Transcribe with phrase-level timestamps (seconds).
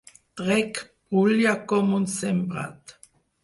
[0.39, 0.79] Trec
[1.11, 2.99] brulla com un sembrat.